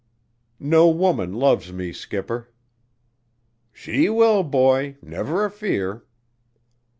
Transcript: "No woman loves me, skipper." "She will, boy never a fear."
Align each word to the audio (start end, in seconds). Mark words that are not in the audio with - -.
"No 0.59 0.89
woman 0.89 1.31
loves 1.35 1.71
me, 1.71 1.93
skipper." 1.93 2.49
"She 3.71 4.09
will, 4.09 4.41
boy 4.41 4.97
never 4.99 5.45
a 5.45 5.51
fear." 5.51 6.05